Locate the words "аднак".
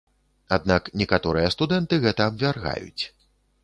0.57-0.89